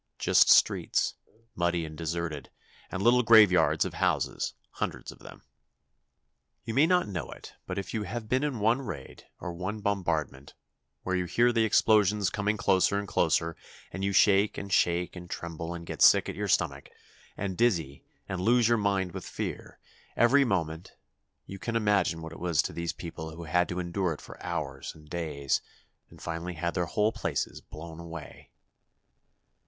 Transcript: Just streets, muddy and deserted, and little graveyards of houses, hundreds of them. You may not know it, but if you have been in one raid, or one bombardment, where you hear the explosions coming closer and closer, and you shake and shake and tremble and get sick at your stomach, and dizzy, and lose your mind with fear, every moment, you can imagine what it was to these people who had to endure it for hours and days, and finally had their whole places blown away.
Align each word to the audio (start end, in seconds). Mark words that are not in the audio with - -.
Just 0.17 0.49
streets, 0.49 1.13
muddy 1.53 1.85
and 1.85 1.95
deserted, 1.95 2.49
and 2.89 3.03
little 3.03 3.21
graveyards 3.21 3.85
of 3.85 3.93
houses, 3.93 4.55
hundreds 4.71 5.11
of 5.11 5.19
them. 5.19 5.43
You 6.65 6.73
may 6.73 6.87
not 6.87 7.07
know 7.07 7.29
it, 7.29 7.53
but 7.67 7.77
if 7.77 7.93
you 7.93 8.01
have 8.01 8.27
been 8.27 8.43
in 8.43 8.57
one 8.59 8.81
raid, 8.81 9.25
or 9.39 9.53
one 9.53 9.79
bombardment, 9.79 10.55
where 11.03 11.15
you 11.15 11.25
hear 11.25 11.51
the 11.51 11.65
explosions 11.65 12.31
coming 12.31 12.57
closer 12.57 12.97
and 12.97 13.07
closer, 13.07 13.55
and 13.91 14.03
you 14.03 14.11
shake 14.11 14.57
and 14.57 14.73
shake 14.73 15.15
and 15.15 15.29
tremble 15.29 15.71
and 15.75 15.85
get 15.85 16.01
sick 16.01 16.27
at 16.27 16.35
your 16.35 16.47
stomach, 16.47 16.89
and 17.37 17.55
dizzy, 17.55 18.03
and 18.27 18.41
lose 18.41 18.67
your 18.67 18.79
mind 18.79 19.11
with 19.11 19.23
fear, 19.27 19.77
every 20.17 20.43
moment, 20.43 20.93
you 21.45 21.59
can 21.59 21.75
imagine 21.75 22.23
what 22.23 22.31
it 22.33 22.39
was 22.39 22.63
to 22.63 22.73
these 22.73 22.91
people 22.91 23.35
who 23.35 23.43
had 23.43 23.69
to 23.69 23.77
endure 23.77 24.13
it 24.13 24.21
for 24.21 24.41
hours 24.43 24.95
and 24.95 25.11
days, 25.11 25.61
and 26.09 26.23
finally 26.23 26.53
had 26.55 26.73
their 26.73 26.87
whole 26.87 27.11
places 27.11 27.61
blown 27.61 27.99
away. 27.99 28.49